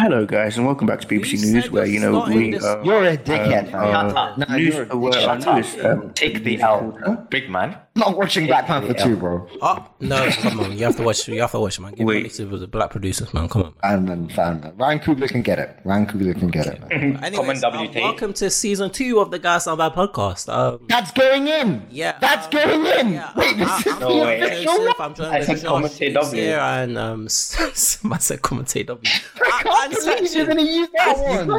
[0.00, 2.50] Hello, guys, and welcome back to BBC You News, where you know you're we.
[2.52, 4.16] this- Uh, You're a dickhead, man.
[4.16, 5.46] uh, Nah, news, you're a uh, well, dickhead.
[5.46, 7.76] uh, news, um, Take the L, big man.
[7.96, 9.46] I'm not watching Black Panther 2, bro.
[9.60, 10.72] Oh no, come on!
[10.78, 11.28] You have to watch.
[11.28, 11.92] You have to watch, man.
[11.92, 12.22] Give Wait.
[12.22, 13.48] money to the black producers, man.
[13.50, 13.74] Come on.
[13.82, 14.72] And then fan, man.
[14.76, 15.78] Ryan Coogler can get it.
[15.84, 16.80] Ryan Coogler can get it.
[16.88, 16.88] Man.
[17.14, 17.24] Man.
[17.24, 20.48] Anyways, Common um, welcome to season two of the Guys Down Bad podcast.
[20.48, 21.82] Um, That's going in.
[21.90, 23.12] yeah, That's um, going in.
[23.14, 25.08] yeah, Wait, this I- is I'm the No official Joseph, one?
[25.10, 26.42] I'm joined I said Josh commentate W.
[26.42, 29.02] here and um, I said commentate W.
[29.90, 31.50] I can't believe you're gonna use that one.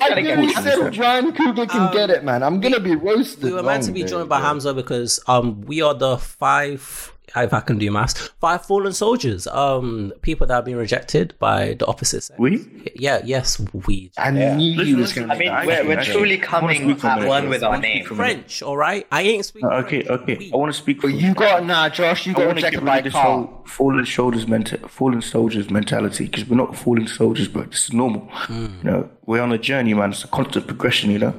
[0.00, 2.42] I really said Ryan Coogler can get it, man.
[2.42, 3.44] I'm gonna be roasted.
[3.44, 4.40] Um, We were meant to long be day, joined by.
[4.40, 9.46] Hamza because um we are the five if I can do maths five fallen soldiers
[9.48, 12.38] um people that have been rejected by the opposite sex.
[12.38, 12.64] we?
[12.94, 16.82] yeah yes we I knew he was gonna I mean, make we're, we're truly coming
[16.82, 17.50] speak for a at one though.
[17.50, 18.04] with our name.
[18.04, 18.34] for a minute.
[18.36, 20.20] French all right I ain't speaking Uh, okay, French.
[20.22, 20.36] okay.
[20.38, 20.52] We.
[20.52, 21.00] I want to speak.
[21.00, 22.26] For But you got nah, Josh.
[22.26, 23.22] You I got to rejected get by rid a this car.
[23.24, 27.92] whole fallen shoulders menta- fallen soldiers mentality because we're not fallen soldiers, but this is
[27.92, 28.28] normal.
[28.32, 28.66] Hmm.
[28.82, 30.10] You know, we're on a journey, man.
[30.10, 31.10] It's a constant progression.
[31.10, 31.34] You know,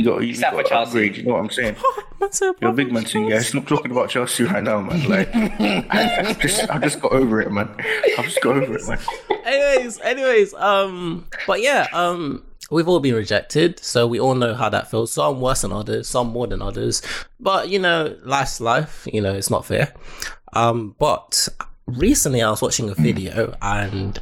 [0.00, 0.88] you got you Except got for to Chelsea.
[0.88, 1.16] upgrade.
[1.16, 1.76] You know what I'm saying?
[2.20, 3.36] Man You're a big man thing, yeah.
[3.38, 5.08] It's not talking about Chelsea right now, man.
[5.08, 5.86] Like, I,
[6.28, 7.68] I just, I just got over it, man.
[7.78, 8.98] I just got over it, man.
[9.44, 14.68] anyways anyways um but yeah um we've all been rejected so we all know how
[14.68, 17.00] that feels some worse than others some more than others
[17.40, 19.92] but you know life's life you know it's not fair
[20.52, 21.48] um but
[21.86, 24.20] recently i was watching a video and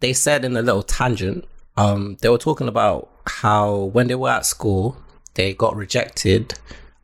[0.00, 1.44] they said in a little tangent
[1.78, 4.96] um they were talking about how when they were at school
[5.34, 6.54] they got rejected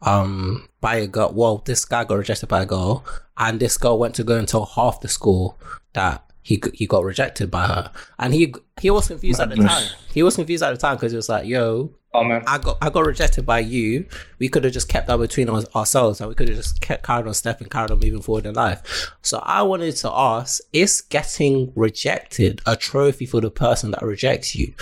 [0.02, 3.04] um by a girl well this guy got rejected by a girl
[3.38, 5.58] and this girl went to go and tell half the school
[5.94, 9.88] that he he got rejected by her and he he was confused at the time
[10.12, 12.42] he was confused at the time because he was like yo Oh man.
[12.46, 14.06] I got I got rejected by you.
[14.38, 17.04] We could have just kept that between us, ourselves, and we could have just kept
[17.04, 19.12] carried on stepping, carried on moving forward in life.
[19.20, 24.56] So I wanted to ask: Is getting rejected a trophy for the person that rejects
[24.56, 24.72] you?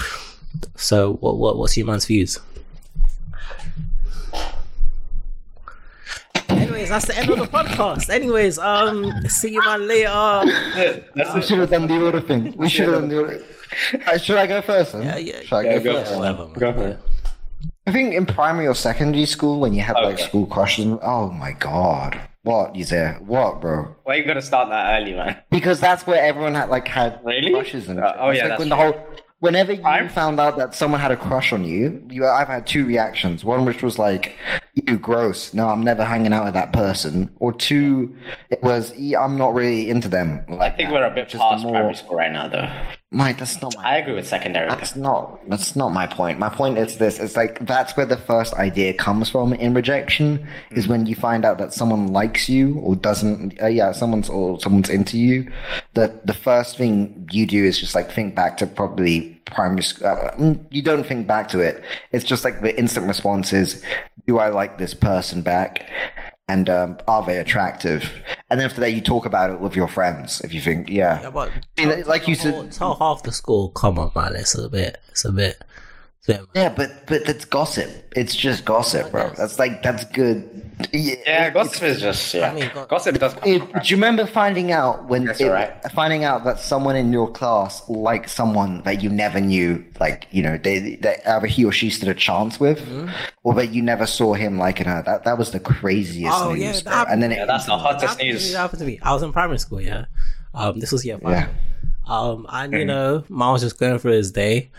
[0.76, 2.38] So what what what's your man's views?
[6.74, 8.10] Anyways, that's the end of the podcast.
[8.10, 10.42] Anyways, um, see you man later.
[11.34, 12.52] We should have done the order thing.
[12.56, 13.44] We should have done the order.
[14.08, 14.92] Uh, should I go first?
[14.92, 15.02] Then?
[15.04, 15.40] Yeah, yeah.
[15.42, 16.16] Should I Yeah, go, go first?
[16.16, 16.46] Whatever.
[16.46, 16.98] Go for it.
[17.86, 21.52] I think in primary or secondary school, when you had like school crushes, oh my
[21.52, 23.20] god, what you there?
[23.24, 23.94] What, bro?
[24.02, 25.36] Why you gonna start that early, man?
[25.50, 27.52] Because that's where everyone had like had Really?
[27.52, 28.96] crushes and Uh, oh, yeah, like that's when the whole
[29.44, 30.08] whenever you Prime?
[30.08, 33.44] found out that someone had a crush on you, you I've had two reactions.
[33.44, 34.36] One which was like,
[34.74, 38.14] "You gross, no, I'm never hanging out with that person," or two,
[38.50, 40.92] it was, "I'm not really into them." I think that.
[40.92, 42.68] we're a bit Just past more- primary school right now, though.
[43.14, 44.68] Mate, that's not my I agree with secondary.
[44.68, 46.40] That's not that's not my point.
[46.40, 50.44] My point is this: it's like that's where the first idea comes from in rejection.
[50.72, 53.62] Is when you find out that someone likes you or doesn't.
[53.62, 55.48] Uh, yeah, someone's or someone's into you.
[55.94, 60.08] That the first thing you do is just like think back to probably primary school.
[60.08, 61.84] Uh, mm, you don't think back to it.
[62.10, 63.80] It's just like the instant response is,
[64.26, 65.88] "Do I like this person back?"
[66.48, 68.10] And um, are they attractive?
[68.50, 70.40] And then after that, you talk about it with your friends.
[70.42, 73.70] If you think, yeah, Yeah, but I mean, like you said, tell half the school.
[73.70, 74.36] Come on, man.
[74.36, 74.98] It's a bit.
[75.10, 75.62] It's a bit.
[76.20, 77.90] It's a bit Yeah, but but that's gossip.
[78.14, 79.32] It's just gossip, bro.
[79.36, 80.63] That's like that's good.
[80.92, 82.50] Yeah, Yeah, gossip is just yeah.
[82.50, 83.34] I mean, go- gossip does.
[83.44, 85.72] It, do you remember finding out when That's it- alright.
[85.92, 90.42] finding out that someone in your class liked someone that you never knew, like you
[90.42, 93.08] know, they that either he or she stood a chance with, Mm-hmm.
[93.44, 95.02] or that you never saw him liking her.
[95.04, 96.60] That that was the craziest Oh, news.
[96.62, 97.12] yeah, that happened.
[97.14, 98.52] and then it, Yeah, that's the That hottest happened, to me, news.
[98.52, 98.98] that happened to me.
[99.02, 100.04] I was in primary school, yeah.
[100.54, 101.32] Um, this was year five.
[101.32, 101.48] Yeah.
[102.06, 104.70] Um, and you know, man was just going through his day,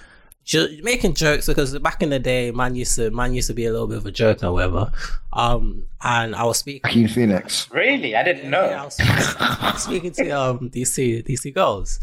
[0.45, 3.65] ju- making jokes because back in the day, man used to man used to be
[3.65, 4.91] a little bit of a joke or whatever.
[5.33, 6.81] Um, and I was speaking.
[6.85, 7.69] Joaquin Phoenix.
[7.71, 8.65] Really, I didn't know.
[8.65, 11.99] Yeah, I was speaking, speaking to um these two these two girls.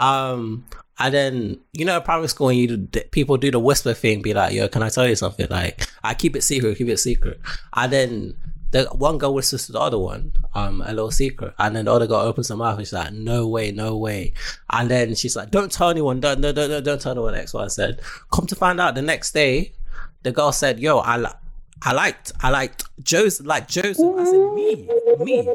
[0.00, 0.64] Um
[0.98, 4.34] and then you know primary school when you do, people do the whisper thing, be
[4.34, 5.46] like, yo, can I tell you something?
[5.50, 7.40] Like I keep it secret, keep it secret.
[7.74, 8.34] And then
[8.72, 11.92] the one girl whispers to the other one, um, a little secret, and then the
[11.92, 14.32] other girl opens her mouth and she's like, "No way, no way!"
[14.70, 17.68] And then she's like, "Don't tell anyone, don't, don't, don't, don't tell anyone." X, Y,
[17.68, 17.92] Z.
[18.32, 19.74] Come to find out, the next day,
[20.22, 21.41] the girl said, "Yo, I like."
[21.84, 24.14] I liked, I liked Joseph, like Joseph.
[24.16, 24.88] I said, me,
[25.18, 25.48] me,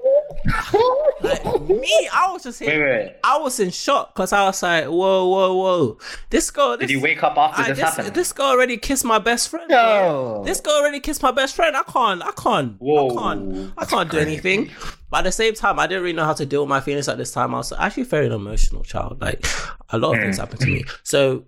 [1.22, 2.10] like me.
[2.14, 2.90] I was just Wait, here.
[2.90, 3.16] wait.
[3.24, 5.98] I was in shock because I was like, whoa, whoa, whoa.
[6.30, 8.16] This girl, this, Did you wake up after I- this, this, happened?
[8.16, 9.70] this girl already kissed my best friend.
[9.70, 10.44] No.
[10.46, 11.78] This girl already kissed my best friend.
[11.78, 13.10] I can't, I can't, Whoa.
[13.10, 14.70] I can't, I can't do anything.
[15.10, 17.08] But at the same time, I didn't really know how to deal with my feelings
[17.08, 17.56] at this time.
[17.56, 19.22] I was actually very an emotional child.
[19.22, 19.46] Like
[19.90, 20.40] a lot of things mm.
[20.40, 20.84] happened to me.
[21.04, 21.46] So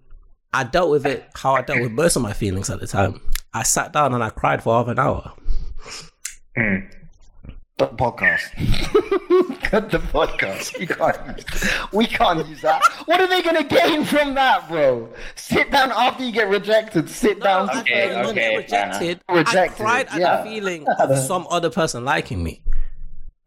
[0.53, 3.19] I dealt with it how I dealt with most of my feelings at the time.
[3.53, 5.33] I sat down and I cried for half an hour.
[6.55, 6.77] Hmm.
[7.77, 8.51] the podcast.
[9.63, 10.77] Cut the podcast.
[10.79, 12.81] We can't use, we can't use that.
[13.05, 15.09] What are they gonna gain from that, bro?
[15.35, 17.09] Sit down after you get rejected.
[17.09, 17.69] Sit down.
[17.69, 19.21] I Okay, didn't okay, get rejected.
[19.29, 20.37] Rejected, I cried at yeah.
[20.43, 22.61] the feeling of some other person liking me.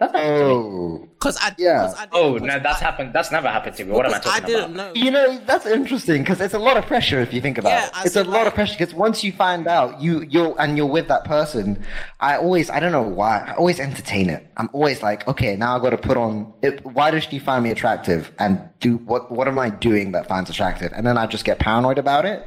[0.02, 0.22] That's not.
[0.22, 1.08] Oh.
[1.20, 1.82] Cause I, Yeah.
[1.82, 3.12] 'cause I didn't- Oh no, that's happened.
[3.12, 3.92] That's never happened to me.
[3.92, 4.94] What am I because talking I didn't about?
[4.96, 5.00] know.
[5.00, 7.84] You know, that's interesting because it's a lot of pressure if you think about Yeah,
[7.86, 7.92] it.
[7.98, 10.86] It's a said, lot of pressure because once you find out you you're and you're
[10.86, 11.80] with that person,
[12.18, 14.46] I always I don't know why I always entertain it.
[14.56, 16.52] I'm always like, okay, now I've got to put on.
[16.60, 18.32] It, why does she find me attractive?
[18.40, 19.30] And do what?
[19.30, 20.92] What am I doing that finds attractive?
[20.92, 22.44] And then I just get paranoid about it.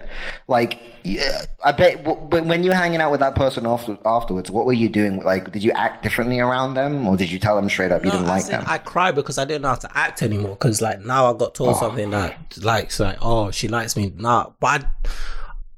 [0.50, 4.66] Like, yeah, I bet when when you're hanging out with that person after, afterwards, what
[4.66, 5.24] were you doing?
[5.24, 8.12] Like, did you act differently around them, or did you tell them straight up you
[8.12, 8.66] didn't I like said them?
[8.68, 10.56] I cried because I didn't know how to act anymore.
[10.56, 12.32] Because like now I got told something that
[12.72, 14.14] likes like oh she likes me.
[14.16, 14.86] Nah, but I,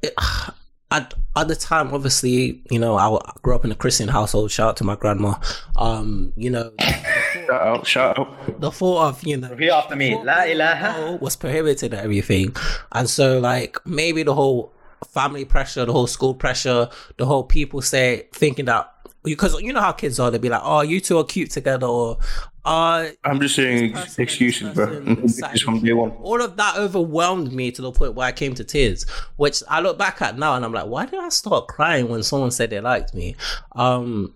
[0.01, 0.13] it,
[0.91, 4.49] at at the time, obviously, you know, I, I grew up in a Christian household.
[4.51, 5.35] Shout out to my grandma.
[5.75, 8.59] Um, you know, Shout out, shout out.
[8.61, 10.15] the thought of you know Repeat after me.
[10.23, 11.17] La ilaha.
[11.21, 12.55] was prohibited and everything,
[12.93, 14.73] and so like maybe the whole
[15.05, 18.91] family pressure, the whole school pressure, the whole people say thinking that
[19.35, 21.87] because you know how kids are, they'd be like, "Oh, you two are cute together,"
[21.87, 22.17] or
[22.65, 24.87] "Uh, I'm just saying person, excuses, this bro.
[24.87, 26.11] person, Excuses from day one.
[26.21, 29.05] all of that overwhelmed me to the point where I came to tears,
[29.37, 32.23] which I look back at now and I'm like, why did I start crying when
[32.23, 33.35] someone said they liked me?
[33.75, 34.33] Um,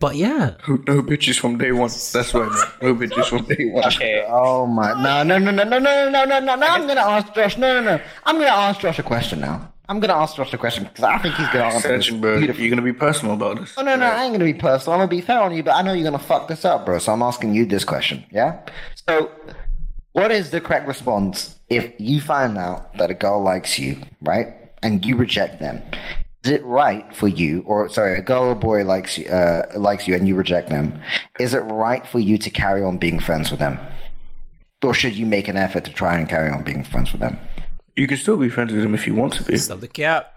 [0.00, 1.88] but yeah, No bitches from day one.
[2.12, 2.64] That's why, man.
[2.82, 3.84] No bitches from day one.
[3.86, 4.24] Okay.
[4.28, 4.92] Oh my!
[5.02, 6.66] No, no, no, no, no, no, no, no, no, no!
[6.66, 7.56] I'm gonna ask Josh.
[7.56, 8.02] No, no, no!
[8.24, 9.72] I'm gonna ask Josh a question now.
[9.88, 12.38] I'm gonna ask Josh a question because I think he's gonna answer this Attention, bro.
[12.38, 13.74] You're gonna be personal about this.
[13.76, 14.94] Oh no, no, I ain't gonna be personal.
[14.94, 16.98] I'm gonna be fair on you, but I know you're gonna fuck this up, bro.
[16.98, 18.24] So I'm asking you this question.
[18.30, 18.60] Yeah.
[19.08, 19.30] So,
[20.12, 24.48] what is the correct response if you find out that a girl likes you, right,
[24.82, 25.82] and you reject them?
[26.44, 30.08] Is it right for you, or sorry, a girl or boy likes you, uh, likes
[30.08, 30.98] you, and you reject them?
[31.38, 33.78] Is it right for you to carry on being friends with them,
[34.82, 37.38] or should you make an effort to try and carry on being friends with them?
[37.96, 39.56] You can still be friends with them if you want to be.
[39.56, 40.34] stop the cap.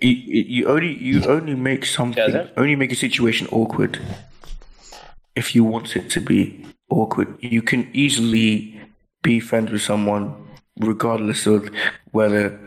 [0.00, 4.00] You, you you only you only make something only make a situation awkward
[5.34, 7.36] if you want it to be awkward.
[7.40, 8.80] You can easily
[9.22, 10.34] be friends with someone
[10.78, 11.70] regardless of
[12.10, 12.58] whether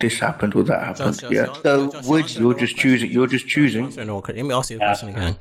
[0.00, 1.18] this happened or that happened.
[1.18, 1.46] Josh, Josh, yeah.
[1.46, 3.10] Josh, So Josh, would Josh, You're just choosing.
[3.10, 3.84] You're just choosing.
[3.84, 5.36] Answer an Let me ask you a question again.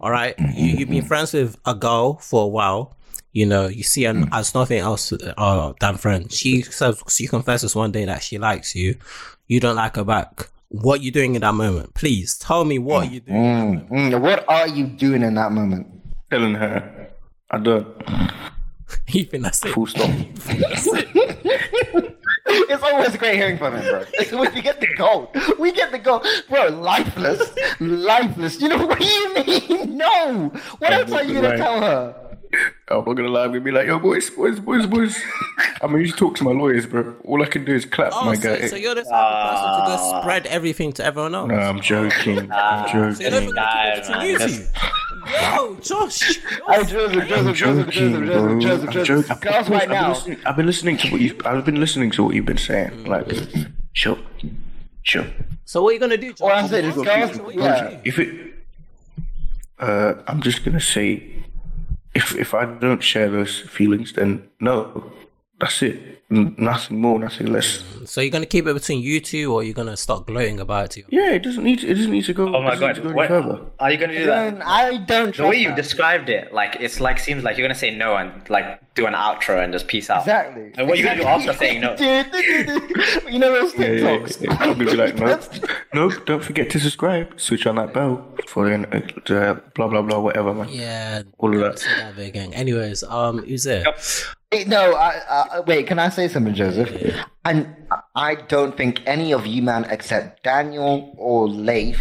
[0.00, 2.96] All right, you, you've been friends with a girl for a while.
[3.32, 6.36] You know, you see her as nothing else uh, than friends.
[6.36, 8.96] She says she confesses one day that she likes you.
[9.46, 10.48] You don't like her back.
[10.68, 11.94] What you doing in that moment?
[11.94, 13.86] Please tell me what you doing.
[13.90, 14.10] in that.
[14.12, 15.86] Mm, what are you doing in that moment?
[16.30, 17.10] Telling her,
[17.50, 17.88] I don't.
[19.06, 19.72] You think that's it?
[19.72, 20.10] Full stop.
[22.52, 24.40] It's always great hearing from him, bro.
[24.40, 25.28] we get the gold.
[25.58, 26.26] We get the gold.
[26.48, 27.52] Bro, lifeless.
[27.78, 28.60] Lifeless.
[28.60, 29.96] You know, what do you mean?
[29.96, 30.48] No.
[30.78, 32.29] What else are you going to tell her?
[32.88, 33.44] I'm not gonna lie.
[33.44, 35.16] I'm gonna be like, yo, boys, boys, boys, boys.
[35.80, 37.14] I'm gonna talk to my lawyers, bro.
[37.24, 38.66] All I can do is clap Oh, my so, guy.
[38.66, 40.20] so you're the type of person to go ah.
[40.20, 41.48] spread everything to everyone else.
[41.48, 42.38] no, I'm joking.
[42.40, 42.86] I'm ah.
[42.86, 43.54] So you're never joking.
[43.54, 44.80] gonna keep it between you Guys, two.
[45.30, 46.38] Yo, Josh.
[46.68, 48.60] Hey, Joseph, Joseph, Joseph, joking, Joseph, bro.
[48.60, 49.28] Joseph, Joseph, I'm Joseph.
[49.28, 49.52] joking.
[49.52, 50.08] Girls right I've been, now.
[50.08, 51.36] listening, I've been listening to what you.
[51.44, 52.90] I've been listening to what you've been saying.
[52.90, 53.06] Mm.
[53.06, 54.18] Like, sure,
[55.02, 55.26] sure.
[55.66, 56.40] So what are you gonna do, Josh?
[56.40, 57.90] All I'm saying is, What girls, are you gonna yeah.
[57.90, 57.98] do?
[58.04, 58.54] If it,
[59.78, 61.29] uh, I'm just gonna say,
[62.14, 65.12] if if I don't share those feelings, then no,
[65.60, 66.16] that's it.
[66.32, 67.82] Nothing more, nothing less.
[68.06, 70.90] So you're gonna keep it between you two, or you're gonna start glowing about it
[70.92, 71.80] to your Yeah, it doesn't need.
[71.80, 72.54] To, it doesn't need to go.
[72.54, 72.94] Oh my it doesn't need god.
[72.94, 73.60] to go any What, further.
[73.80, 74.66] are you gonna do And that?
[74.66, 75.76] I don't The way you that.
[75.76, 79.14] described it, like it's like seems like you're gonna say no and like do an
[79.14, 80.20] outro and just peace out.
[80.20, 80.70] Exactly.
[80.78, 81.96] And what are you gonna do after saying no?
[83.28, 84.56] You know those Yeah, yeah, yeah.
[84.60, 85.36] I'm be like, no,
[85.94, 87.40] no, don't forget to subscribe.
[87.40, 88.76] Switch on that bell for the
[89.50, 90.68] uh, blah blah blah whatever, man.
[90.70, 91.22] yeah.
[91.38, 91.84] All of that.
[91.98, 92.54] That bit again.
[92.54, 93.84] Anyways, um, who's there?
[94.52, 96.90] Wait, No, I, I, wait, can I say something, Joseph?
[97.44, 97.72] And
[98.16, 102.00] I don't think any of you, man, except Daniel or Leif,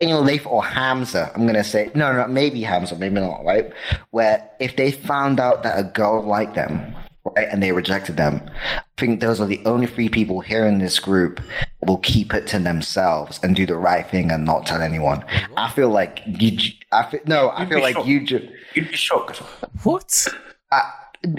[0.00, 3.72] Daniel, Leif, or Hamza, I'm going to say, no, no, maybe Hamza, maybe not, right?
[4.10, 6.92] Where if they found out that a girl liked them,
[7.36, 8.42] right, and they rejected them,
[8.76, 12.34] I think those are the only three people here in this group that will keep
[12.34, 15.24] it to themselves and do the right thing and not tell anyone.
[15.56, 18.46] I feel like you, I feel, no, I feel like you just.
[18.74, 19.38] You'd be shocked.
[19.84, 20.26] What?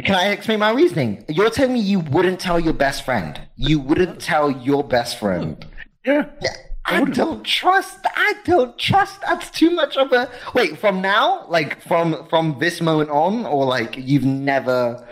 [0.04, 1.24] Can I explain my reasoning?
[1.30, 3.40] You're telling me you wouldn't tell your best friend.
[3.56, 5.64] You wouldn't tell your best friend.
[6.06, 6.26] Yeah.
[6.86, 8.00] I don't trust.
[8.16, 9.22] I don't trust.
[9.22, 10.78] That's too much of a wait.
[10.78, 15.06] From now, like from from this moment on, or like you've never.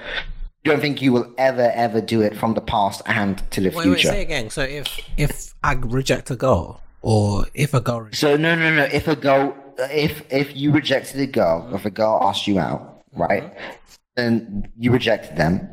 [0.63, 3.69] You don't think you will ever ever do it from the past and to the
[3.69, 4.07] Wait, wait, future.
[4.09, 4.49] say again.
[4.49, 4.87] So if
[5.17, 8.83] if I reject a girl, or if a girl, rejects, so no, no, no.
[8.83, 13.01] If a girl, if if you rejected a girl, if a girl asked you out,
[13.13, 13.93] right, mm-hmm.
[14.15, 15.71] And you rejected them,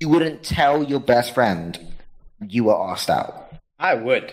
[0.00, 1.78] you wouldn't tell your best friend
[2.46, 3.46] you were asked out.
[3.80, 4.32] I would.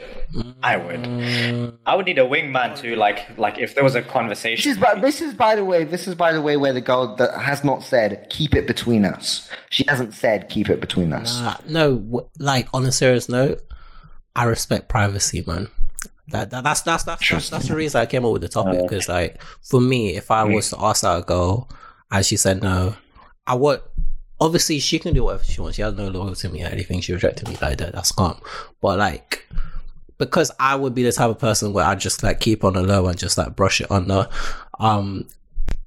[0.63, 1.77] I would.
[1.85, 4.71] I would need a wingman to like like if there was a This conversation.
[4.71, 7.15] is, by, this is by the way, this is by the way where the girl
[7.17, 9.47] that has not said keep it between us.
[9.69, 11.39] She hasn't said keep it between us.
[11.39, 13.61] Uh, no, like on a serious note,
[14.35, 15.67] I respect privacy, man.
[16.29, 18.81] That, that that's that's that's that's, that's the reason I came up with the topic
[18.81, 21.69] because like for me, if I was to ask out a girl
[22.09, 22.95] and she said no,
[23.47, 23.81] I would.
[24.39, 25.77] Obviously, she can do whatever she wants.
[25.77, 26.99] She has no loyalty to me or anything.
[26.99, 27.93] She rejected me like that.
[27.93, 28.39] That's calm.
[28.81, 29.47] But like,
[30.17, 32.83] because I would be the type of person where I just like keep on the
[32.83, 34.27] low and just like brush it under.
[34.79, 35.27] Um,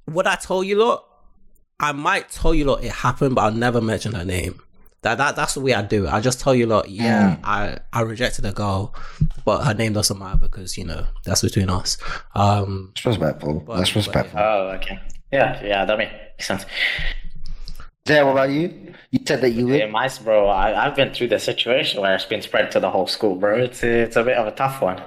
[0.05, 1.05] what I told you lot?
[1.79, 4.59] I might tell you lot it happened, but I'll never mention her name.
[5.01, 6.09] That that that's the way I do it.
[6.09, 8.93] I just tell you lot, yeah, I I rejected a girl,
[9.45, 11.97] but her name doesn't matter because you know that's between us.
[12.35, 13.59] Um, That's respectful.
[13.61, 14.39] That's but, respectful.
[14.41, 14.99] Oh, okay.
[15.31, 16.65] Yeah, yeah, that makes sense.
[18.09, 18.93] Uzayr, what about you?
[19.11, 19.79] You said that you would.
[19.79, 20.47] Yeah, mice, bro.
[20.47, 23.57] I, I've been through the situation where it's been spread to the whole school, bro.
[23.57, 25.01] It's a, it's a bit of a tough one.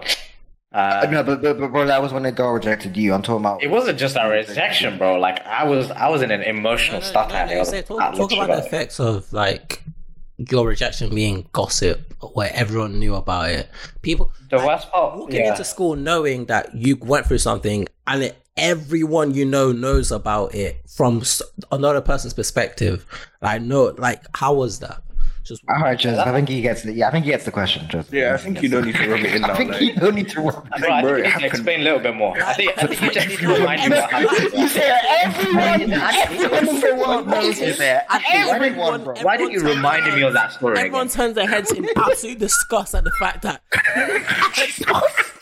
[0.73, 3.13] Uh, No, but, but, but bro, that was when the girl rejected you.
[3.13, 3.63] I'm talking about.
[3.63, 5.19] it wasn't just a rejection, bro.
[5.19, 7.29] Like I was, I was in an emotional no, state.
[7.29, 9.83] no, no, say, talk, talk about the effects of like
[10.39, 13.69] your rejection being gossip, where everyone knew about it.
[14.01, 15.51] People The worst part, walking yeah.
[15.51, 20.55] into school knowing that you went through something and it, everyone you know knows about
[20.55, 21.23] it from
[21.71, 23.07] another person's perspective.
[23.41, 25.03] Like, no, like, how was that?
[25.45, 26.25] Just All right, Joseph.
[26.25, 26.93] I think he gets the.
[26.93, 28.15] Yeah, I think he gets the question, Joseph.
[28.15, 30.29] Yeah, I think you don't need to rub it in I think you don't need
[30.29, 30.41] to.
[30.41, 32.41] Rub Bro, I think it you need to explain a little bit more.
[32.41, 34.53] I think, I think you just need to remind me what happened.
[34.53, 37.81] You say everyone, everyone in the world knows this.
[37.81, 39.15] Everyone, bro.
[39.23, 42.95] Why did you remind me of that story Everyone turns their heads in absolute disgust
[42.95, 43.63] at the fact that.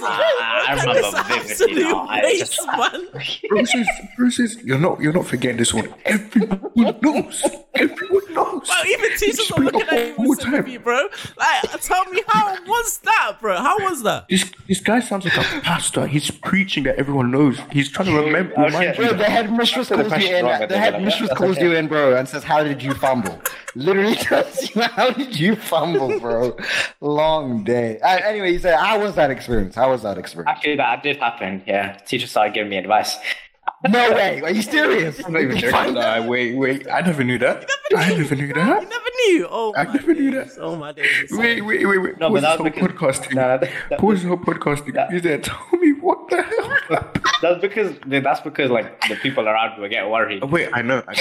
[0.00, 2.06] I, I remember vividly now.
[2.08, 2.60] I just,
[3.48, 5.92] Bruce's, Bruce's, you're not, you're not forgetting this one.
[6.04, 7.44] Everyone knows.
[7.74, 8.66] Everyone knows.
[8.68, 10.52] Bro, even teachers are looking at you whole with time.
[10.54, 11.08] sympathy, bro.
[11.36, 13.56] Like, tell me how was that, bro?
[13.58, 14.26] How was that?
[14.28, 16.06] This, this guy sounds like a pastor.
[16.06, 17.58] He's preaching that everyone knows.
[17.72, 18.98] He's trying to remember, Oh, remind shit.
[18.98, 19.08] you.
[19.08, 20.44] Bro, the headmistress calls you in.
[20.44, 21.64] wrong, The think, headmistress calls okay.
[21.66, 23.40] you in, bro, and says, "How did you fumble?"
[23.74, 26.56] Literally tells you, "How did you fumble, bro?"
[27.00, 27.27] Long
[27.64, 27.98] day.
[28.00, 29.74] Uh, anyway, you say, "How was that experience?
[29.74, 31.62] How was that experience?" Actually, that did happen.
[31.66, 33.16] Yeah, teacher started giving me advice.
[33.88, 34.40] No way.
[34.42, 35.14] Are you serious?
[35.24, 35.94] I'm not even joking.
[35.94, 36.90] Nah, wait, wait.
[36.90, 37.58] I never knew that.
[37.96, 38.82] I never knew that.
[38.82, 39.46] You never knew.
[39.50, 40.48] Oh, I my never knew that.
[40.58, 41.28] Oh my days.
[41.30, 42.18] Wait, wait, wait, wait.
[42.18, 43.34] No, Pause but that was because- podcasting.
[43.34, 44.94] No, that- that- Pause the whole podcasting.
[44.94, 46.70] that- You said, tell me what the hell.
[47.42, 50.42] That's because that's because like the people around will get worried.
[50.50, 51.02] wait, I know.
[51.06, 51.14] I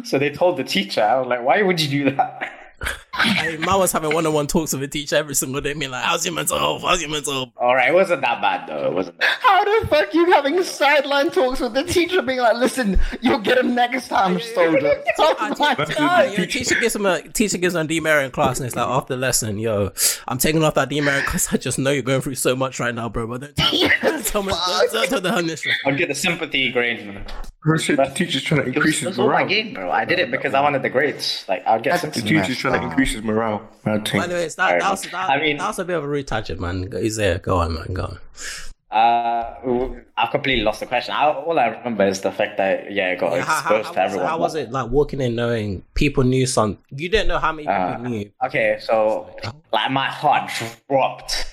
[0.04, 1.02] So they told the teacher.
[1.02, 2.52] I was like, why would you do that?
[3.24, 6.24] Hey, Ma was having one-on-one talks with a teacher every single day, being like, "How's
[6.24, 6.82] your mental health?
[6.82, 8.86] How's your mental health?" All right, it wasn't that bad though.
[8.86, 9.18] It wasn't.
[9.20, 9.38] That.
[9.40, 13.58] How the fuck you having sideline talks with the teacher, being like, "Listen, you'll get
[13.58, 16.38] him next time, soldier." Oh my That's god.
[16.38, 18.86] Yo, teacher gives him a teacher gives him a demerit in class, and it's like
[18.86, 19.92] after lesson, yo,
[20.28, 22.94] I'm taking off that demerit because I just know you're going through so much right
[22.94, 23.26] now, bro.
[23.26, 23.72] But don't tell,
[24.32, 25.76] don't tell me, don't, don't tell the headmistress.
[25.86, 27.06] I'll get the sympathy grade.
[27.06, 27.24] man.
[27.62, 29.48] Bro said the teacher's trying to It was, increase it his was all my morale.
[29.48, 29.90] game, bro.
[29.90, 31.44] I did it because I wanted the grades.
[31.48, 32.28] Like I'll get The sympathy.
[32.28, 33.66] teacher's trying to increase his morale.
[33.84, 36.08] By the way, that, that was that, I mean- that was a bit of a
[36.08, 36.90] rude tangent, man.
[36.92, 37.38] He's there.
[37.38, 37.92] Go on, man.
[37.94, 38.18] Go on.
[38.90, 41.14] Uh, I've completely lost the question.
[41.14, 43.86] I, all I remember is the fact that yeah, it got Yeah, how, how, exposed
[43.88, 44.26] how, to everyone.
[44.28, 46.78] how was it like walking in knowing people knew some?
[46.90, 48.30] You didn't know how many people Uh, knew.
[48.46, 49.34] Okay, so
[49.72, 50.48] like my heart
[50.88, 51.46] dropped.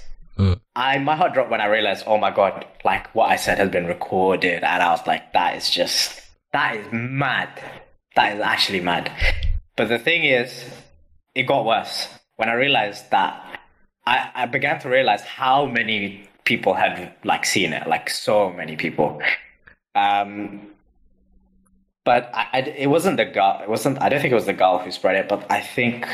[0.75, 3.69] I my heart dropped when I realized, oh my god, like what I said has
[3.69, 6.21] been recorded, and I was like, that is just
[6.53, 7.49] that is mad.
[8.15, 9.11] That is actually mad.
[9.75, 10.65] But the thing is,
[11.35, 13.61] it got worse when I realized that
[14.05, 18.75] I, I began to realize how many people had like seen it, like so many
[18.75, 19.21] people.
[19.95, 20.67] Um,
[22.03, 23.59] but I, I, it wasn't the girl.
[23.61, 24.01] It wasn't.
[24.01, 26.07] I don't think it was the girl who spread it, but I think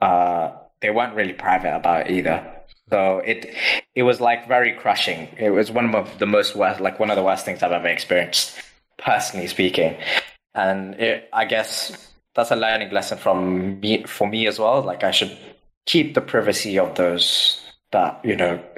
[0.00, 0.52] uh,
[0.84, 2.44] they weren't really private about it either.
[2.90, 3.54] So it
[3.94, 5.28] it was like very crushing.
[5.38, 7.88] It was one of the most worst, like one of the worst things I've ever
[7.88, 8.54] experienced,
[8.98, 9.96] personally speaking.
[10.54, 14.82] And it, I guess that's a learning lesson from me for me as well.
[14.82, 15.34] Like I should
[15.86, 17.58] keep the privacy of those
[17.92, 18.60] that you know.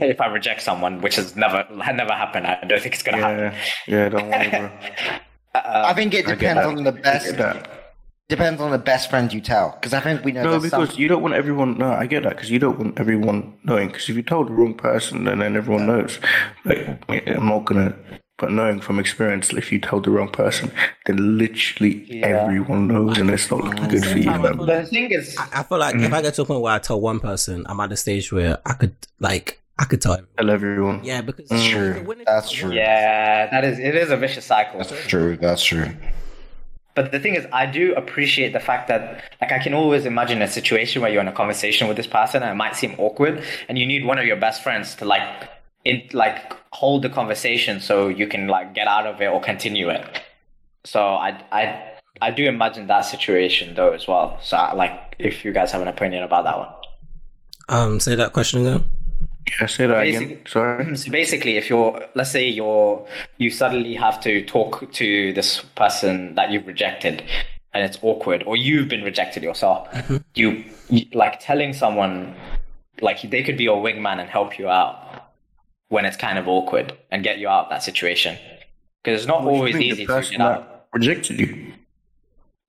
[0.00, 3.16] If I reject someone, which has never had never happened, I don't think it's gonna
[3.16, 3.52] happen.
[3.88, 4.70] Yeah, yeah, don't worry, bro.
[5.54, 7.34] Uh, I think it depends on the I best.
[8.28, 8.44] Get that.
[8.44, 10.42] Depends on the best friend you tell, because I think we know.
[10.42, 11.78] No, that some- because you don't want everyone.
[11.78, 13.88] No, I get that because you don't want everyone knowing.
[13.88, 16.18] Because if you told the wrong person, and then everyone knows,
[16.64, 17.94] like I'm not gonna
[18.38, 20.70] But knowing from experience, if you told the wrong person,
[21.06, 22.26] then literally Yeah.
[22.26, 24.54] everyone knows, and it's not looking good for you, I man.
[24.54, 26.22] feel The thing is, I feel like if I mm-hmm.
[26.22, 28.74] get to a point where I tell one person, I'm at the stage where I
[28.74, 30.36] could like I could tell everyone.
[30.36, 31.00] Tell everyone.
[31.02, 31.56] Yeah, because mm.
[31.56, 32.14] That's true.
[32.24, 32.72] That's true.
[32.72, 34.78] yeah, that is it is a vicious cycle.
[34.78, 35.90] That's true, that's true.
[36.98, 40.42] But the thing is, I do appreciate the fact that, like, I can always imagine
[40.42, 43.44] a situation where you're in a conversation with this person and it might seem awkward,
[43.68, 45.48] and you need one of your best friends to like,
[45.84, 49.88] in like, hold the conversation so you can like get out of it or continue
[49.90, 50.04] it.
[50.82, 51.62] So I, I,
[52.20, 54.36] I do imagine that situation though as well.
[54.42, 56.72] So like, if you guys have an opinion about that one.
[57.68, 58.90] Um, say that question again.
[59.48, 60.40] Yeah, say that again.
[60.46, 60.96] Sorry.
[60.96, 63.06] So basically, if you're, let's say you're,
[63.38, 67.22] you suddenly have to talk to this person that you've rejected,
[67.72, 70.16] and it's awkward, or you've been rejected yourself, mm-hmm.
[70.34, 72.34] you, you like telling someone,
[73.00, 75.30] like they could be your wingman and help you out
[75.88, 78.36] when it's kind of awkward and get you out of that situation,
[79.02, 80.86] because it's not What always easy the to get out.
[80.92, 81.72] rejected you.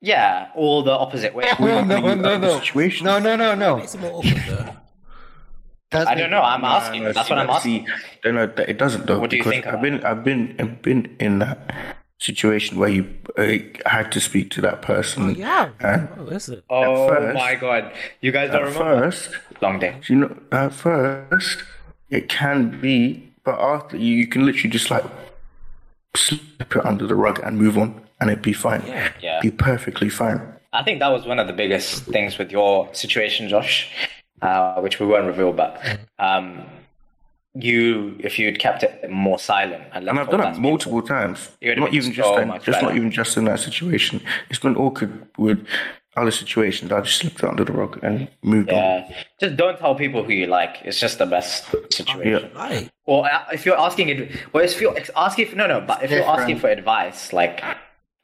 [0.01, 1.45] Yeah, or the opposite way.
[1.59, 2.61] No, no, you no, out no.
[3.01, 3.77] No, no, no, no.
[3.77, 4.75] It's more awkward though.
[5.91, 6.41] That's I don't know.
[6.41, 7.03] I'm asking.
[7.03, 7.87] No, That's see, what I'm asking.
[7.87, 7.93] See,
[8.25, 9.19] no, no, that- it doesn't though.
[9.19, 13.07] What do you think I've been, I've been, I've been in that situation where you
[13.37, 13.53] uh,
[13.89, 15.33] had to speak to that person.
[15.35, 15.69] Yeah.
[15.79, 16.63] And Oh, is it?
[16.69, 17.91] Oh first- my god,
[18.21, 19.09] you guys don't at remember?
[19.11, 19.29] first,
[19.61, 19.95] Long day.
[20.07, 21.63] you know, at first
[22.09, 25.03] it can be, but after you, you can literally just like
[26.15, 26.41] slip
[26.75, 28.83] it under the rug and move on, and it'd be fine.
[28.85, 29.11] Yeah.
[29.21, 29.39] Yeah.
[29.41, 30.41] be perfectly fine.
[30.73, 33.89] I think that was one of the biggest things with your situation, Josh,
[34.41, 35.53] uh, which we won't reveal.
[35.53, 35.81] But
[36.19, 36.63] um,
[37.53, 41.49] you, if you'd kept it more silent and And I've done it multiple times.
[41.61, 44.21] Not even just so in, much just not even just in that situation.
[44.49, 45.65] It's been awkward with
[46.15, 46.91] other situations.
[46.91, 49.05] I just slipped under the rug and moved on.
[49.39, 50.77] Just don't tell people who you like.
[50.83, 52.51] It's just the best situation.
[52.53, 52.59] Yeah.
[52.59, 52.89] Right.
[53.05, 56.11] Or uh, if you're asking it, or if you're asking, for, no, no, but if
[56.11, 56.39] you're Different.
[56.39, 57.63] asking for advice, like,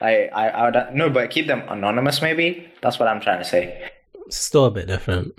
[0.01, 2.21] I, I, I would no, but keep them anonymous.
[2.21, 3.91] Maybe that's what I'm trying to say.
[4.29, 5.33] Still a bit different.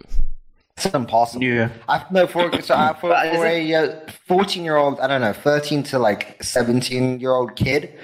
[0.77, 1.43] It's impossible.
[1.45, 1.71] Yeah.
[1.89, 5.23] I no for so uh, for, But is for a fourteen year old, I don't
[5.23, 7.99] know, thirteen to like seventeen year old kid,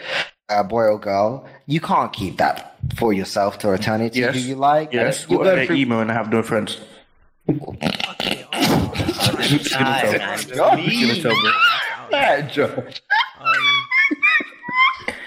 [0.49, 4.21] uh, boy or girl, you can't keep that for yourself to eternity.
[4.21, 4.35] Yes.
[4.35, 4.91] Who you like?
[4.93, 5.27] Yes.
[5.29, 6.79] You're What if going they're through- emo and I have no friends?
[7.47, 7.59] Who's
[9.69, 10.03] gonna
[12.11, 12.53] Nice,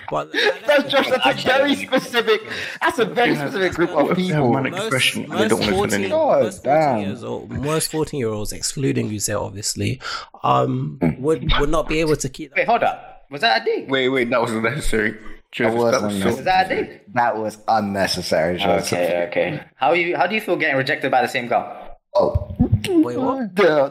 [0.09, 0.31] But
[0.67, 1.09] That's Josh.
[1.09, 2.41] That's a very specific.
[2.81, 4.53] That's a very specific group What of if they have people.
[4.53, 6.11] manic depression and they don't want to 14, anything?
[6.11, 6.99] God most 14 damn.
[7.01, 10.01] years old, most 14 year olds, excluding you, obviously,
[10.43, 12.57] um, would would not be able to keep that.
[12.57, 13.25] Wait, hold up.
[13.31, 13.89] Was that a dig?
[13.89, 15.17] Wait, wait, that wasn't necessary.
[15.51, 16.35] Joseph, was that was so- unnecessary.
[16.35, 17.01] Was that a dig?
[17.13, 18.93] That was unnecessary, Josh.
[18.93, 19.63] Okay, okay.
[19.75, 21.97] How you how do you feel getting rejected by the same girl?
[22.13, 22.55] Oh,
[22.87, 23.53] Wait, what?
[23.55, 23.89] duh.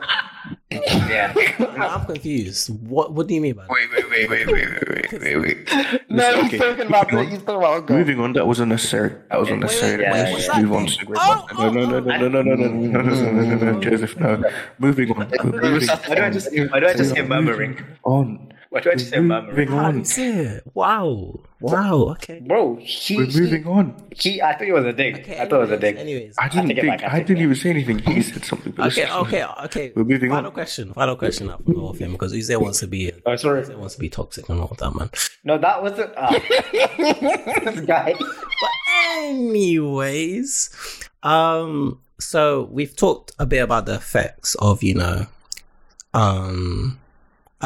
[0.70, 1.33] Yeah.
[1.79, 2.70] I'm confused.
[2.88, 3.70] What What do you mean by that?
[3.70, 6.00] Wait, wait, wait, wait, wait, wait, wait, wait, wait.
[6.11, 7.31] No, Listen, he's talking about moving the, on.
[7.31, 7.96] he's talking about a girl.
[7.98, 9.14] Moving on, that was unnecessary.
[9.31, 10.03] That was unnecessary.
[10.05, 10.87] wait, Let's wait, just what's move that on.
[10.87, 11.07] thing?
[11.07, 13.81] to Oh, No, no, no, no, no, no, no, no, no, no, no, no, no,
[13.81, 14.42] Joseph, no.
[14.79, 15.31] Moving on.
[15.44, 17.85] We're moving Why do I just why do I just hear murmuring?
[18.05, 18.53] on.
[18.74, 19.56] Why do I just hear murmuring?
[19.56, 19.98] Moving How on.
[20.00, 20.64] you say it?
[20.74, 21.38] Wow.
[21.60, 21.94] Wow.
[22.18, 22.40] Okay.
[22.40, 23.94] Bro, he, We're moving on.
[24.10, 25.20] he, he I thought it was a dig.
[25.20, 25.96] Okay, I thought it was a anyways, dig.
[25.98, 26.34] anyways.
[26.40, 27.00] I didn't take it think.
[27.02, 27.98] back, I I didn't even say anything.
[28.00, 28.72] He said something.
[28.72, 29.16] but Okay, listen.
[29.18, 29.92] okay, okay.
[29.94, 30.52] We're moving final on.
[30.54, 30.92] question.
[30.92, 33.62] Final question up from off him because Uze wants to be Oh, sorry.
[33.62, 35.08] Uze wants to be toxic and all that, man.
[35.44, 36.12] No, that wasn't.
[36.16, 36.32] Uh,
[37.64, 38.12] this guy.
[38.18, 38.70] But
[39.22, 40.70] anyways,
[41.22, 45.26] um, so we've talked a bit about the effects of you know,
[46.12, 46.98] um,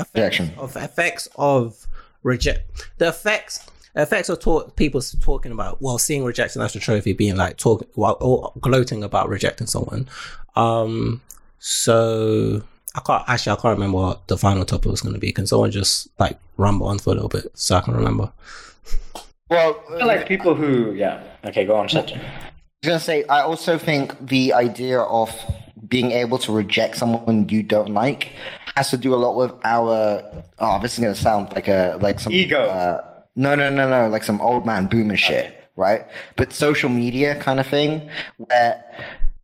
[0.00, 0.50] effects Rejection.
[0.58, 1.86] of effects of
[2.22, 7.12] reject the effects effects of talk people talking about well seeing rejection as a trophy
[7.12, 10.08] being like talking while or gloating about rejecting someone
[10.56, 11.20] um
[11.58, 12.62] so
[12.94, 15.46] i can't actually i can't remember what the final topic was going to be can
[15.46, 18.30] someone just like ramble on for a little bit so i can remember
[19.50, 21.22] Well, I feel like people who, yeah.
[21.46, 22.18] Okay, go on, Sachin.
[22.20, 22.50] I
[22.82, 25.30] was gonna say, I also think the idea of
[25.88, 28.32] being able to reject someone you don't like
[28.78, 30.22] has to do a lot with our.
[30.58, 32.62] Oh, this is gonna sound like a like some Ego.
[32.62, 33.02] Uh,
[33.36, 36.06] no, no, no, no, like some old man boomer shit, right?
[36.36, 38.82] But social media kind of thing, where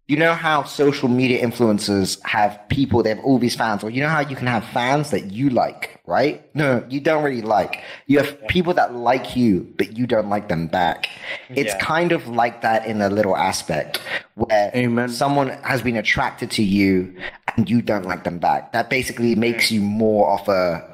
[0.08, 4.00] you know how social media influencers have people, they have all these fans, or you
[4.02, 6.44] know how you can have fans that you like, right?
[6.54, 7.80] No, you don't really like.
[8.06, 11.08] You have people that like you, but you don't like them back.
[11.48, 11.78] It's Yeah.
[11.78, 14.00] kind of like that in a little aspect
[14.34, 15.08] where Amen.
[15.08, 17.14] someone has been attracted to you
[17.56, 18.72] and you don't like them back.
[18.72, 20.84] That basically makes you more of a.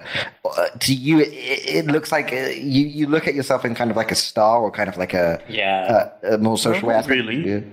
[0.44, 3.90] Uh, to you, it, it looks like uh you you look at yourself in kind
[3.90, 6.09] of like a star or kind of like a Yeah.
[6.23, 6.94] a, a more social way.
[6.94, 7.27] aspect.
[7.27, 7.64] really.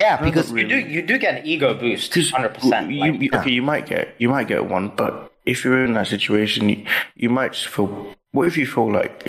[0.00, 2.90] Yeah, because you do you do get an ego boost, hundred percent.
[2.90, 6.08] you, you, okay, you might get you might get one, but if you're in that
[6.08, 9.24] situation, you, you might just feel what if you feel like?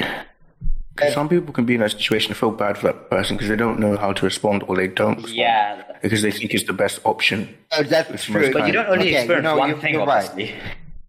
[0.95, 3.49] Because some people can be in that situation and feel bad for that person because
[3.49, 6.63] they don't know how to respond or they don't respond Yeah, because they think it's
[6.65, 7.55] the best option.
[7.71, 8.51] Oh, that's It's true.
[8.51, 10.55] but you don't only Okay, experience no, one you're- thing, you're right.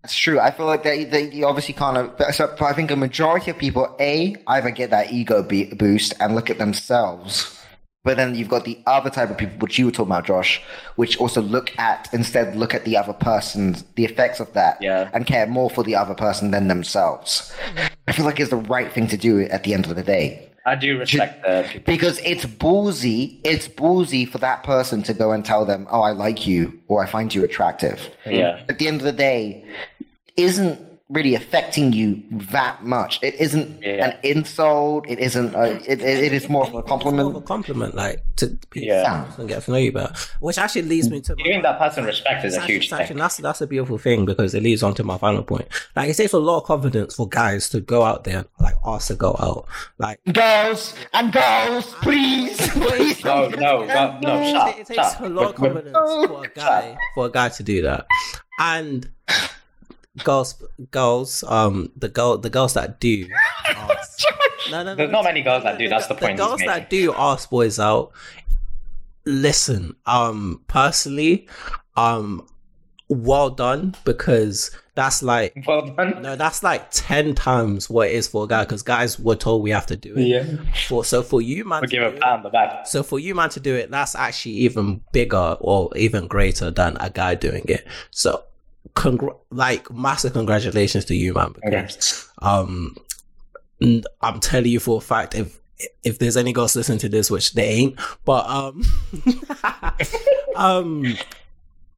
[0.03, 0.39] That's true.
[0.39, 2.17] I feel like they, they you obviously kind of.
[2.17, 6.15] But, so, I think a majority of people, a either get that ego be- boost
[6.21, 7.58] and look at themselves,
[8.05, 10.61] but then you've got the other type of people, which you were talking about, Josh,
[10.97, 15.09] which also look at instead look at the other person's the effects of that, Yeah.
[15.13, 17.53] and care more for the other person than themselves.
[18.07, 20.45] I feel like it's the right thing to do at the end of the day.
[20.67, 21.93] I do respect that people.
[21.93, 26.11] Because it's ballsy, it's ballsy for that person to go and tell them, "Oh, I
[26.11, 28.61] like you," or "I find you attractive." Yeah.
[28.69, 29.65] At the end of the day,
[30.37, 30.79] isn't
[31.11, 33.19] really affecting you that much.
[33.23, 34.09] It isn't Yeah.
[34.11, 35.09] an insult.
[35.09, 35.55] It isn't.
[35.55, 37.47] A, it, it, it is more of a More of a compliment.
[37.47, 39.25] compliment, like to people Yeah.
[39.39, 40.13] and get to know you better.
[40.41, 43.07] Which actually leads me to Giving that person respect is a actually- huge it's actually-
[43.09, 43.17] thing.
[43.17, 45.67] That's that's a beautiful thing because it leads on to my final point.
[45.97, 49.07] Like it takes a lot of confidence for guys to go out there, like us
[49.09, 49.67] to go out,
[49.99, 50.21] like.
[50.33, 53.25] Girls and girls, please, please.
[53.25, 56.49] No, no, no, no, shut It, it takes shut a lot of confidence for a
[56.49, 58.07] guy for a guy to do that,
[58.61, 59.09] and
[60.25, 63.27] girls, girls, um, the girl, the girls that do,
[63.67, 64.21] ask,
[64.71, 66.91] no, no, no, There's not many girls that do, that's the point he's girls that
[66.91, 68.13] do ask boys out.
[69.25, 71.47] Listen, um, personally,
[71.97, 72.47] um,
[73.11, 76.23] well done because that's like Well done.
[76.23, 79.63] no, that's like ten times what it is for a guy because guys were told
[79.63, 80.23] we have to do it.
[80.27, 80.45] Yeah.
[80.89, 82.87] For so for you, man, We'll to give a do it- pat on the back.
[82.87, 86.97] so for you, man, to do it, that's actually even bigger or even greater than
[87.01, 87.87] a guy doing it.
[88.11, 88.45] So,
[88.95, 91.55] congr- like massive congratulations to you, man.
[91.55, 92.97] Because um,
[94.21, 95.59] I'm telling you for a fact, if
[96.03, 98.83] if there's any girls listening to this, which they ain't, but um,
[100.57, 101.17] um,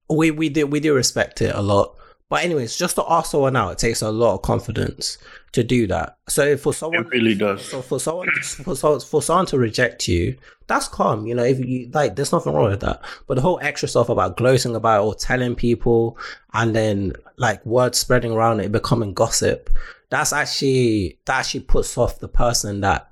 [0.08, 1.96] we we do we do respect it a lot.
[2.30, 5.18] But anyways, just to ask someone out, it takes a lot of confidence
[5.52, 6.16] to do that.
[6.28, 7.62] So for someone, It really does.
[7.64, 10.36] so for someone for, so- for someone to reject you,
[10.68, 11.26] that's calm.
[11.26, 13.02] You know, if you like, there's nothing wrong with that.
[13.26, 16.16] But the whole extra stuff about gloating about or telling people,
[16.54, 19.68] and then like word spreading around it becoming gossip,
[20.08, 23.10] that's actually that actually puts off the person that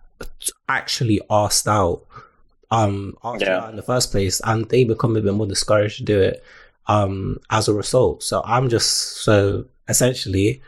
[0.69, 2.03] actually asked out,
[2.71, 3.59] um, asked Yeah.
[3.65, 6.43] out in the first place, and they become a bit more discouraged to do it,
[6.89, 8.23] um, as a result.
[8.23, 10.61] So I'm just so essentially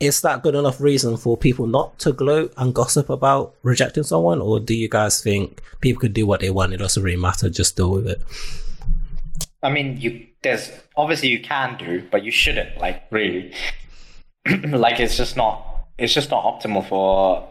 [0.00, 4.40] is that good enough reason for people not to gloat and gossip about rejecting someone,
[4.40, 6.72] or do you guys think people could do what they want?
[6.72, 7.50] It doesn't really matter.
[7.50, 8.22] Just deal with it.
[9.62, 12.78] I mean, you there's obviously you can do, but you shouldn't.
[12.78, 13.52] Like really,
[14.68, 17.46] like it's just not it's just not optimal for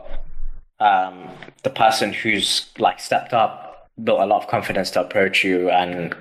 [0.80, 1.30] um,
[1.62, 6.16] the person who's like stepped up, built a lot of confidence to approach you and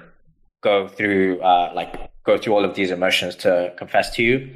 [0.60, 4.54] go through uh, like go through all of these emotions to confess to you.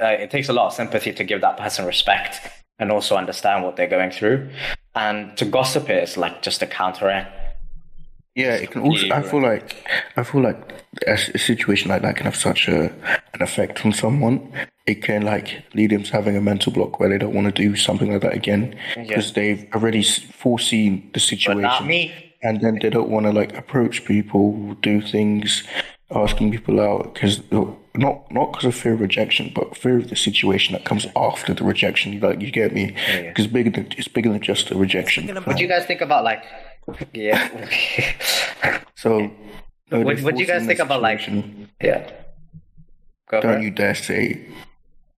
[0.00, 2.40] Uh, it takes a lot of sympathy to give that person respect
[2.78, 4.50] and also understand what they're going through.
[4.94, 7.32] And to gossip it is like just a counteract.
[8.34, 9.08] Yeah, it can also.
[9.10, 12.92] I feel like I feel like a, situation like that can have such a
[13.32, 14.52] an effect on someone.
[14.86, 17.62] It can like lead them to having a mental block where they don't want to
[17.62, 21.62] do something like that again because they've already foreseen the situation.
[21.62, 22.25] But not me.
[22.42, 25.64] And then they don't want to like approach people, do things,
[26.10, 30.16] asking people out because not not because of fear of rejection, but fear of the
[30.16, 32.12] situation that comes after the rejection.
[32.12, 32.94] You Like you get me?
[33.28, 35.26] Because bigger than it's bigger than just a rejection.
[35.34, 36.44] What do you guys think about like?
[37.12, 37.48] Yeah.
[38.94, 39.30] So,
[39.90, 41.20] no, What- what do you guys think about, like-
[41.82, 42.10] yeah.
[43.30, 44.46] Go Don't you dare say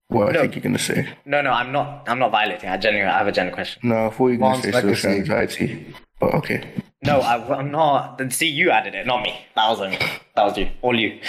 [0.07, 1.07] what I think you're gonna say.
[1.25, 2.09] No, no, I'm not.
[2.09, 2.67] I'm not violating.
[2.69, 3.79] I genuinely, I have a genuine question.
[3.87, 5.07] No, I thought you were gonna Mom's say social legacy.
[5.09, 5.93] anxiety.
[6.19, 6.67] But okay.
[7.03, 8.17] No, I, I'm not.
[8.17, 9.45] Then See, you added it, not me.
[9.55, 10.69] That was That was you.
[10.81, 11.19] All you.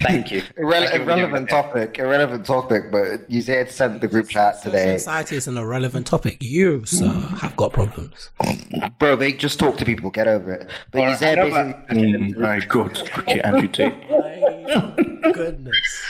[0.00, 0.42] Thank you.
[0.58, 1.62] Irrele- Thank you irrelevant that.
[1.64, 1.98] topic.
[1.98, 2.92] Irrelevant topic.
[2.92, 6.36] But you said sent the group chat today, Society is an irrelevant topic.
[6.40, 8.30] You, sir, have got problems.
[9.00, 9.16] bro.
[9.16, 10.10] They just talk to people.
[10.10, 10.70] Get over it.
[10.92, 12.12] But you Alright, said I know, basically.
[12.12, 13.08] but- Mm, my God.
[13.18, 13.94] Okay, Andrew Tate.
[14.10, 16.02] My goodness.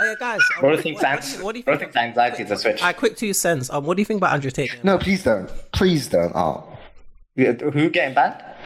[0.00, 0.40] Oh yeah, guys.
[0.56, 1.92] um, Bro what- thinks, what- ans- what do you bro think?
[1.92, 2.82] thinks anxiety is a switch.
[2.82, 3.70] I quick two cents.
[3.70, 4.82] Um, what do you think about Andrew Tate?
[4.82, 5.48] No, please don't.
[5.72, 6.32] Please don't.
[6.34, 6.77] Oh, Yeah,
[7.38, 8.57] Who getting banned?